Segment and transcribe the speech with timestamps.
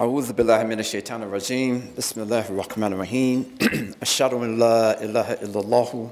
[0.00, 3.58] أعوذ بالله من الشيطان الرجيم بسم الله الرحمن الرحيم
[4.02, 6.10] أشهد أن لا إله إلا الله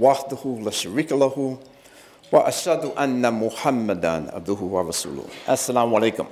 [0.00, 1.58] وحده لا شريك له
[2.32, 6.26] وأشهد أن محمدا عبده ورسوله السلام عليكم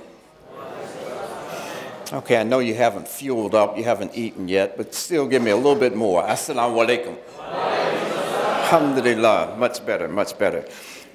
[2.13, 5.51] Okay, I know you haven't fueled up, you haven't eaten yet, but still give me
[5.51, 6.23] a little bit more.
[6.23, 7.15] Assalamu alaikum.
[8.65, 10.65] Alhamdulillah, much better, much better.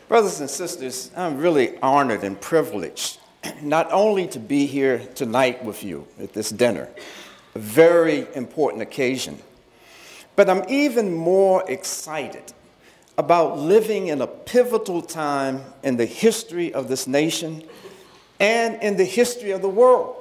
[0.09, 3.19] Brothers and sisters, I'm really honored and privileged
[3.63, 6.89] not only to be here tonight with you at this dinner,
[7.54, 9.39] a very important occasion,
[10.37, 12.53] but I'm even more excited
[13.18, 17.63] about living in a pivotal time in the history of this nation
[18.39, 20.17] and in the history of the world.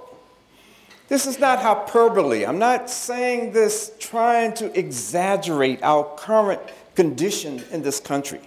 [1.08, 2.46] This is not hyperbole.
[2.46, 6.62] I'm not saying this trying to exaggerate our current
[6.96, 8.42] condition in this country.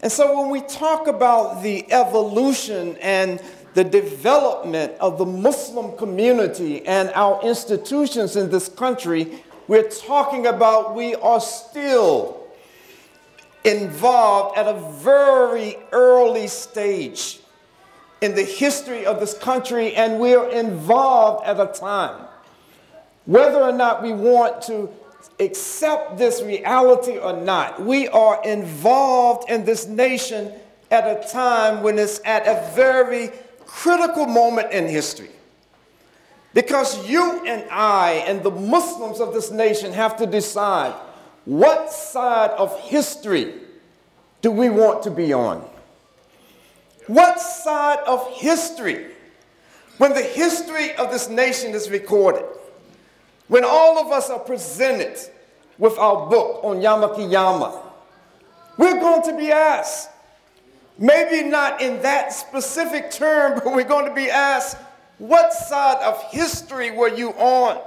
[0.00, 3.42] And so when we talk about the evolution and
[3.78, 10.96] the development of the Muslim community and our institutions in this country, we're talking about
[10.96, 12.44] we are still
[13.62, 17.38] involved at a very early stage
[18.20, 22.26] in the history of this country, and we're involved at a time.
[23.26, 24.90] Whether or not we want to
[25.38, 30.52] accept this reality or not, we are involved in this nation
[30.90, 33.30] at a time when it's at a very
[33.68, 35.30] critical moment in history.
[36.54, 40.94] Because you and I and the Muslims of this nation have to decide
[41.44, 43.54] what side of history
[44.42, 45.64] do we want to be on?
[47.06, 49.06] What side of history,
[49.98, 52.44] when the history of this nation is recorded,
[53.48, 55.18] when all of us are presented
[55.78, 57.82] with our book on Yawm al-Qiyamah,
[58.76, 60.10] we're going to be asked,
[60.98, 64.76] maybe not in that specific term, but we're going to be asked,
[65.18, 67.80] what side of history were you on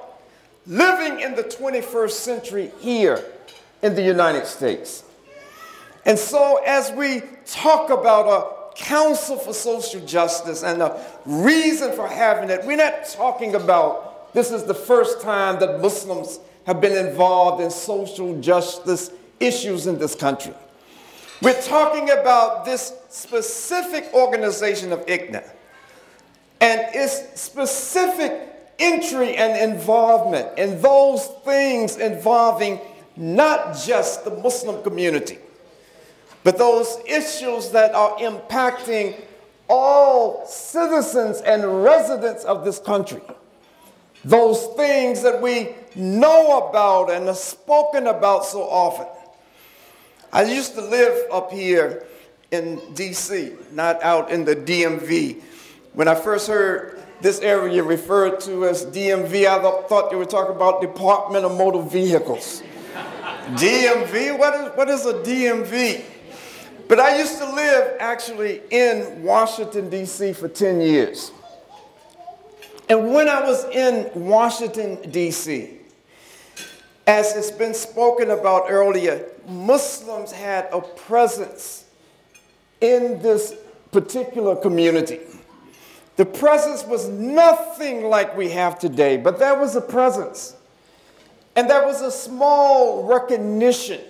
[0.68, 3.24] living in the 21st century here
[3.82, 5.04] in the United States?
[6.06, 12.08] And so, as we talk about a council for social justice and the reason for
[12.08, 17.06] having it, we're not talking about this is the first time that Muslims have been
[17.06, 20.54] involved in social justice issues in this country.
[21.42, 25.50] We're talking about this specific organization of ICNA
[26.60, 28.48] and its specific
[28.78, 32.80] entry and involvement in those things involving
[33.16, 35.40] not just the Muslim community,
[36.44, 39.20] but those issues that are impacting
[39.68, 43.22] all citizens and residents of this country
[44.24, 49.08] those things that we know about and are spoken about so often.
[50.34, 52.06] I used to live up here
[52.52, 55.42] in DC, not out in the DMV.
[55.94, 60.56] When I first heard this area referred to as DMV, I thought you were talking
[60.56, 62.64] about Department of Motor Vehicles.
[63.56, 64.38] DMV?
[64.38, 66.04] What is, what is a DMV?
[66.88, 70.32] But I used to live actually in Washington, D.C.
[70.32, 71.32] for 10 years.
[72.88, 75.78] And when I was in Washington, D.C.,
[77.08, 81.86] as it's been spoken about earlier, Muslims had a presence
[82.80, 83.56] in this
[83.92, 85.20] particular community.
[86.18, 90.56] The presence was nothing like we have today, but there was a presence.
[91.56, 94.02] And there was a small recognition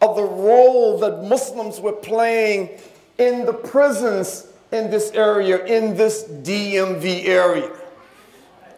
[0.00, 2.70] of the role that Muslims were playing
[3.18, 7.70] in the prisons in this area, in this DMV area.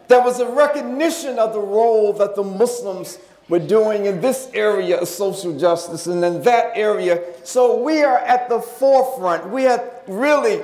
[0.07, 3.17] There was a recognition of the role that the Muslims
[3.51, 7.21] were doing in this area of social justice and in that area.
[7.43, 9.49] So we are at the forefront.
[9.49, 10.61] We are really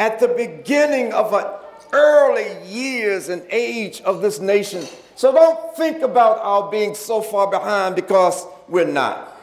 [0.00, 1.44] at the beginning of an
[1.92, 4.82] early years and age of this nation.
[5.14, 9.38] So don't think about our being so far behind because we're not.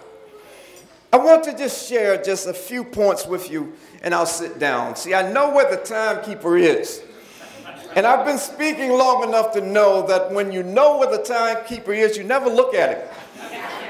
[1.13, 3.71] I want to just share just a few points with you
[4.01, 4.95] and I'll sit down.
[4.95, 7.03] See, I know where the timekeeper is.
[7.95, 11.91] And I've been speaking long enough to know that when you know where the timekeeper
[11.91, 13.07] is, you never look at him.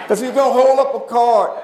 [0.02, 1.62] Because he's going to hold up a card.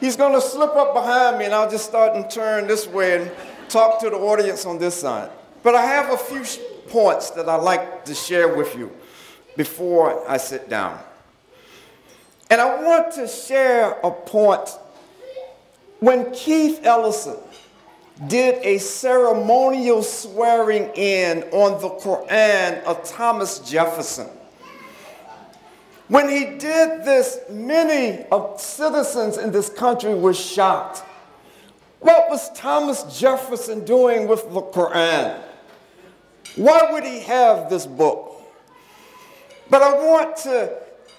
[0.00, 3.22] He's going to slip up behind me, and I'll just start and turn this way
[3.22, 3.30] and
[3.68, 5.30] talk to the audience on this side.
[5.62, 6.44] But I have a few
[6.88, 8.92] points that I'd like to share with you
[9.56, 10.98] before I sit down.
[12.50, 14.70] And I want to share a point.
[16.00, 17.36] When Keith Ellison
[18.26, 24.28] did a ceremonial swearing in on the Quran of Thomas Jefferson,
[26.08, 31.04] when he did this, many of citizens in this country were shocked.
[32.00, 35.38] What was Thomas Jefferson doing with the Quran?
[36.56, 38.42] Why would he have this book?
[39.68, 40.78] But I want to,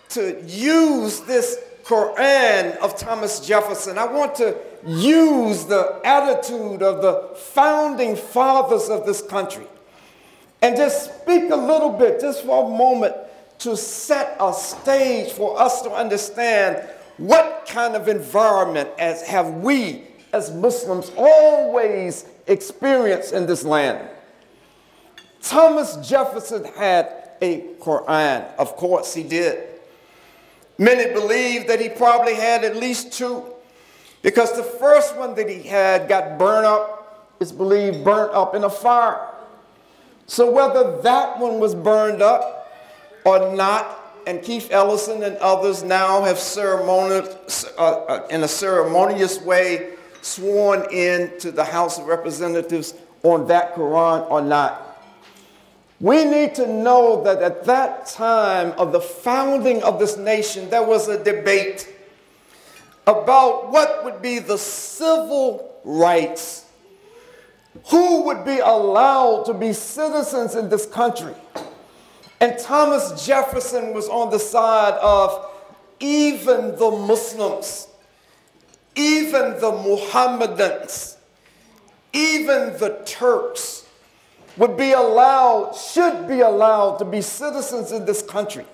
[0.10, 1.60] to use this
[1.90, 3.98] Quran of Thomas Jefferson.
[3.98, 4.56] I want to
[4.86, 9.66] use the attitude of the founding fathers of this country
[10.62, 13.16] and just speak a little bit, just for a moment,
[13.60, 16.88] to set a stage for us to understand
[17.18, 24.08] what kind of environment as have we as Muslims always experienced in this land.
[25.42, 28.46] Thomas Jefferson had a Quran.
[28.58, 29.69] Of course, he did.
[30.80, 33.44] Many believe that he probably had at least two
[34.22, 38.64] because the first one that he had got burnt up, is believed burnt up in
[38.64, 39.28] a fire.
[40.28, 42.72] So whether that one was burned up
[43.26, 43.98] or not,
[44.28, 51.38] and Keith Ellison and others now have uh, uh, in a ceremonious way sworn in
[51.40, 52.94] to the House of Representatives
[53.24, 54.89] on that Quran or not.
[56.00, 60.84] We need to know that at that time of the founding of this nation, there
[60.84, 61.94] was a debate
[63.06, 66.66] about what would be the civil rights.
[67.88, 71.36] Who would be allowed to be citizens in this country?
[72.40, 75.48] And Thomas Jefferson was on the side of
[76.00, 77.88] even the Muslims,
[78.95, 81.18] even the Mohammedans,
[82.13, 83.86] even the Turks
[84.60, 88.66] would be allowed, should be allowed to be citizens in this country.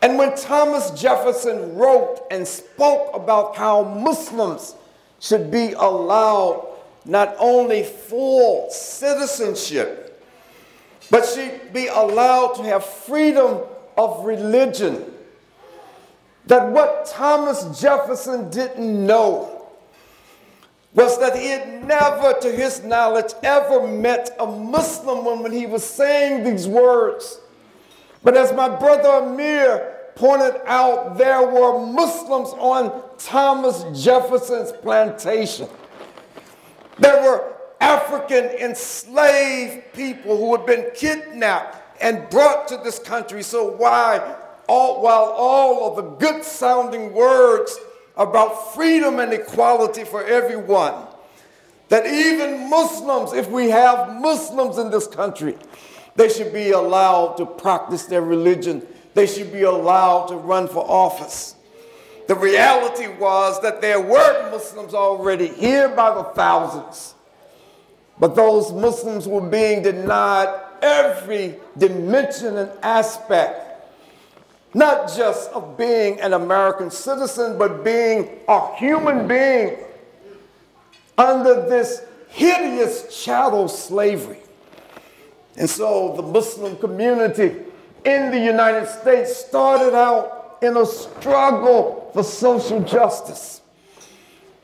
[0.00, 4.74] And when Thomas Jefferson wrote and spoke about how Muslims
[5.20, 6.66] should be allowed
[7.04, 10.22] not only full citizenship,
[11.10, 13.60] but should be allowed to have freedom
[13.98, 15.04] of religion,
[16.46, 19.57] that what Thomas Jefferson didn't know
[20.94, 25.84] was that he had never, to his knowledge, ever met a Muslim when he was
[25.84, 27.40] saying these words.
[28.22, 35.68] But as my brother Amir pointed out, there were Muslims on Thomas Jefferson's plantation.
[36.98, 43.42] There were African enslaved people who had been kidnapped and brought to this country.
[43.42, 44.36] So why,
[44.66, 47.78] all, while all of the good sounding words
[48.18, 51.06] about freedom and equality for everyone,
[51.88, 55.56] that even Muslims, if we have Muslims in this country,
[56.16, 58.86] they should be allowed to practice their religion.
[59.14, 61.54] They should be allowed to run for office.
[62.26, 67.14] The reality was that there were Muslims already here by the thousands,
[68.18, 73.67] but those Muslims were being denied every dimension and aspect,
[74.74, 79.78] not just of being an American citizen, but being a human being
[81.16, 84.38] under this hideous chattel slavery.
[85.56, 87.56] And so the Muslim community
[88.04, 93.60] in the United States started out in a struggle for social justice.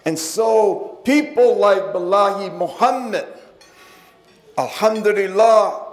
[0.05, 3.27] And so people like Bilali Muhammad,
[4.57, 5.84] Alhamdulillah,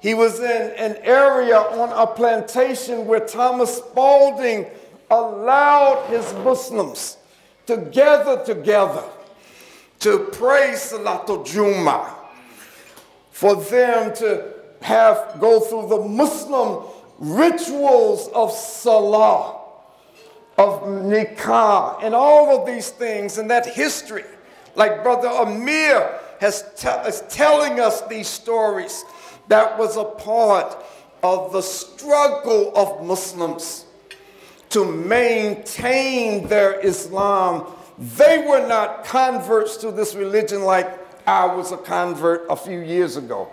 [0.00, 4.66] he was in an area on a plantation where Thomas Spalding
[5.10, 7.16] allowed his Muslims
[7.66, 9.04] to gather together
[10.00, 12.14] to pray Salatul Jummah
[13.30, 16.84] for them to have go through the Muslim
[17.18, 19.60] rituals of salah,
[20.58, 24.24] of nikah, and all of these things, and that history.
[24.74, 26.62] Like Brother Amir has
[27.06, 29.04] is telling us these stories.
[29.48, 30.76] That was a part
[31.22, 33.86] of the struggle of Muslims
[34.70, 37.72] to maintain their Islam.
[37.98, 40.88] They were not converts to this religion like
[41.26, 43.48] I was a convert a few years ago.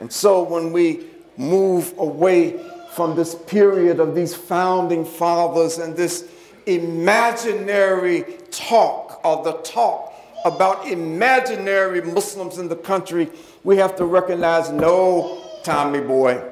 [0.00, 1.06] And so when we
[1.36, 2.60] move away
[2.92, 6.28] from this period of these founding fathers and this
[6.66, 10.13] imaginary talk or the talk
[10.44, 13.30] about imaginary Muslims in the country,
[13.62, 16.42] we have to recognize no, Tommy boy.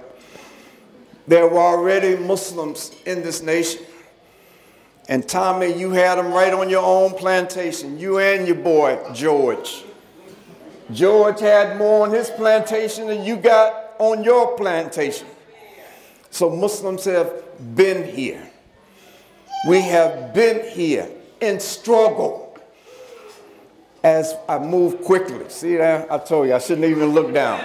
[1.27, 3.83] There were already Muslims in this nation.
[5.09, 9.85] And Tommy, you had them right on your own plantation, you and your boy, George.
[10.93, 15.27] George had more on his plantation than you got on your plantation.
[16.31, 17.43] So Muslims have
[17.75, 18.51] been here.
[19.69, 21.09] We have been here
[21.41, 22.52] in struggle.
[24.03, 26.11] As I move quickly, see that?
[26.11, 27.65] I told you I shouldn't even look down.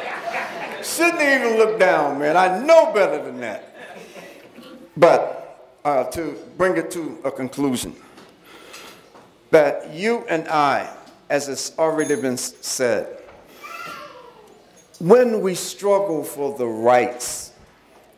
[0.84, 2.38] Shouldn't even look down, man.
[2.38, 3.76] I know better than that.
[4.96, 7.96] But uh, to bring it to a conclusion,
[9.52, 10.94] that you and I,
[11.30, 13.22] as it's already been said,
[15.00, 17.54] when we struggle for the rights,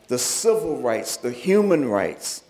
[0.08, 2.42] the civil rights, the human rights,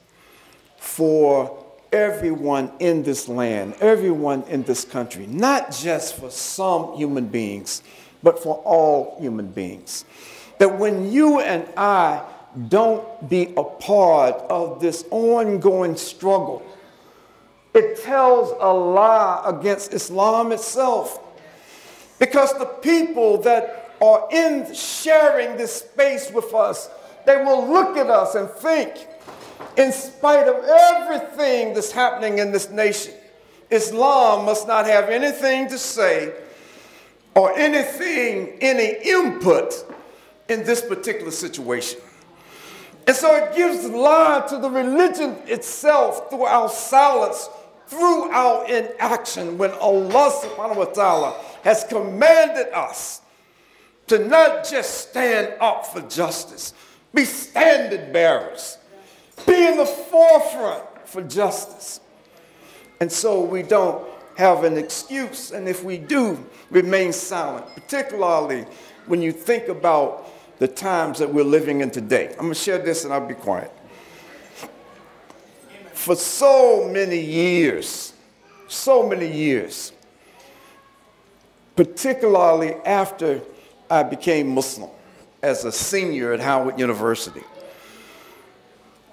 [0.79, 1.60] for
[1.93, 7.83] everyone in this land, everyone in this country, not just for some human beings,
[8.23, 10.05] but for all human beings.
[10.59, 12.23] That when you and I
[12.69, 16.63] don't be a part of this ongoing struggle,
[17.73, 21.21] it tells a lie against Islam itself.
[22.19, 26.91] Because the people that are in sharing this space with us,
[27.27, 29.07] they will look at us and think,
[29.77, 33.15] in spite of everything that's happening in this nation,
[33.71, 36.35] Islam must not have anything to say
[37.35, 39.73] or anything, any input
[40.49, 42.01] in this particular situation.
[43.07, 47.49] And so it gives lie to the religion itself through our silence,
[47.87, 53.21] through our inaction, when Allah subhanahu wa ta'ala has commanded us
[54.09, 56.75] to not just stand up for justice,
[57.15, 58.79] be standard bearers
[59.47, 62.01] be in the forefront for justice.
[63.01, 64.07] And so we don't
[64.37, 66.39] have an excuse, and if we do,
[66.71, 68.65] remain silent, particularly
[69.07, 70.29] when you think about
[70.59, 72.29] the times that we're living in today.
[72.39, 73.73] I'm to share this and I'll be quiet.
[75.93, 78.13] For so many years,
[78.69, 79.93] so many years,
[81.77, 83.41] particularly after
[83.91, 84.91] I became Muslim
[85.43, 87.43] as a senior at Howard University,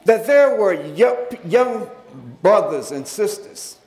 [0.07, 0.73] that there were
[1.45, 1.89] young
[2.41, 3.77] brothers and sisters,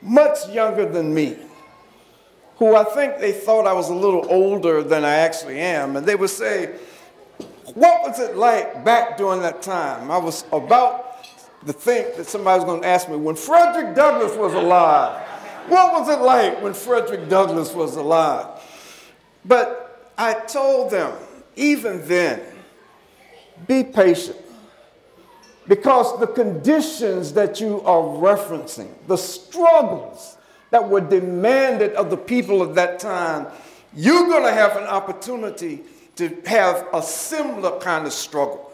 [0.00, 1.36] much younger than me,
[2.58, 5.96] who I think they thought I was a little older than I actually am.
[5.96, 6.76] And they would say,
[7.74, 10.12] What was it like back during that time?
[10.12, 11.24] I was about
[11.66, 15.20] to think that somebody was going to ask me, When Frederick Douglass was alive,
[15.66, 18.46] what was it like when Frederick Douglass was alive?
[19.44, 21.18] But I told them,
[21.56, 22.42] even then,
[23.66, 24.43] be patient.
[25.66, 30.36] Because the conditions that you are referencing, the struggles
[30.70, 33.46] that were demanded of the people of that time,
[33.94, 35.80] you're going to have an opportunity
[36.16, 38.70] to have a similar kind of struggle.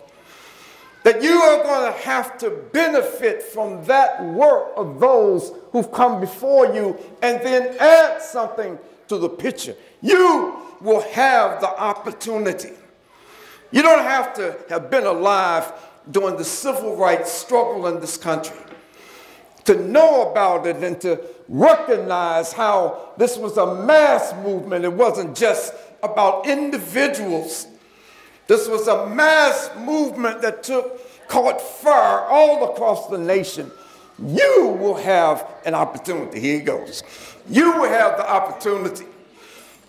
[1.05, 6.21] That you are going to have to benefit from that work of those who've come
[6.21, 8.79] before you and then add something
[9.09, 9.75] to the picture.
[10.03, 12.73] You will have the opportunity.
[13.73, 15.73] You don't have to have been alive
[16.11, 18.57] during the civil rights struggle in this country.
[19.65, 24.85] To know about it and to recognize how this was a mass movement.
[24.85, 27.67] It wasn't just about individuals.
[28.47, 33.71] This was a mass movement that took, caught fire all across the nation.
[34.19, 36.41] You will have an opportunity.
[36.41, 37.03] Here he goes.
[37.49, 39.07] You will have the opportunity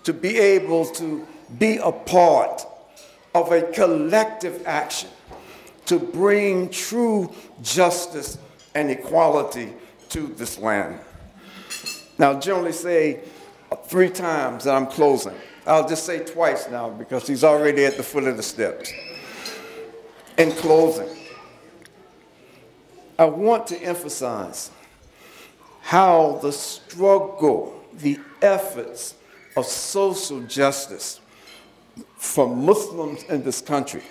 [0.04, 1.26] to be able to
[1.58, 2.66] be a part
[3.34, 5.08] of a collective action
[5.86, 8.38] to bring true justice
[8.74, 9.72] and equality
[10.10, 11.00] to this land.
[12.18, 13.20] Now, generally say
[13.84, 15.34] three times that I'm closing.
[15.66, 18.92] I'll just say twice now because he's already at the foot of the steps.
[20.38, 21.08] In closing,
[23.18, 24.70] I want to emphasize
[25.82, 29.14] how the struggle, the efforts
[29.56, 31.20] of social justice
[32.16, 34.02] for Muslims in this country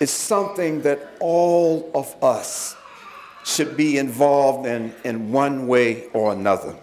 [0.00, 2.76] is something that all of us
[3.44, 6.74] should be involved in in one way or another.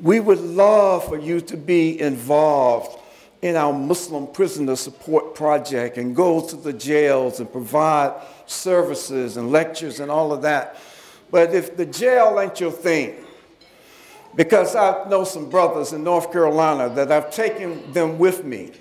[0.00, 2.98] We would love for you to be involved
[3.42, 8.14] in our Muslim prisoner support project and go to the jails and provide
[8.46, 10.76] services and lectures and all of that.
[11.30, 13.16] But if the jail ain't your thing,
[14.34, 18.72] because I know some brothers in North Carolina that I've taken them with me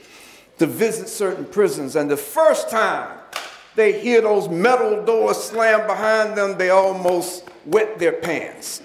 [0.59, 1.95] to visit certain prisons.
[1.95, 3.19] And the first time
[3.75, 8.81] they hear those metal doors slam behind them, they almost wet their pants.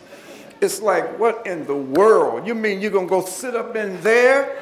[0.61, 2.47] It's like, what in the world?
[2.47, 4.61] You mean you're going to go sit up in there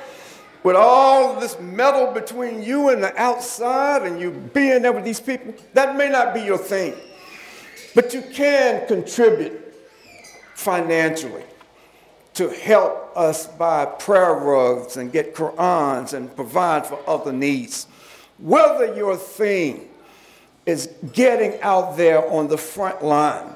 [0.62, 5.20] with all this metal between you and the outside and you being there with these
[5.20, 5.54] people?
[5.74, 6.94] That may not be your thing,
[7.94, 9.74] but you can contribute
[10.54, 11.44] financially
[12.36, 17.86] to help us buy prayer rugs and get Qurans and provide for other needs.
[18.38, 19.88] Whether your thing
[20.66, 23.54] is getting out there on the front line,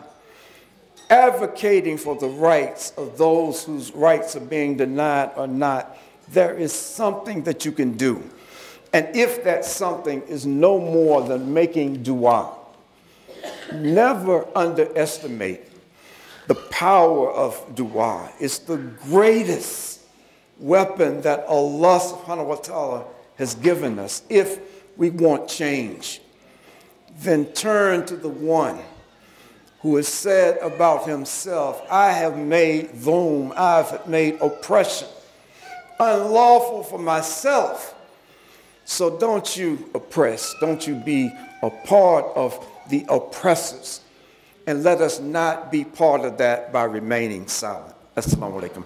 [1.10, 6.72] advocating for the rights of those whose rights are being denied or not, there is
[6.72, 8.22] something that you can do.
[8.94, 12.54] And if that something is no more than making dua,
[13.74, 15.69] never underestimate
[16.46, 18.30] the power of dua.
[18.40, 20.00] is the greatest
[20.58, 23.04] weapon that Allah subhanahu wa ta'ala
[23.36, 24.58] has given us if
[24.96, 26.20] we want change.
[27.20, 28.78] Then turn to the one
[29.80, 35.08] who has said about himself, I have made dhulm, I've made oppression
[36.00, 37.94] unlawful for myself.
[38.84, 41.30] So don't you oppress, don't you be
[41.62, 44.00] a part of the oppressors.
[44.66, 47.94] And let us not be part of that by remaining silent.
[48.16, 48.84] Assalamu alaikum.